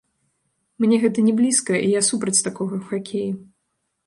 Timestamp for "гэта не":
1.03-1.33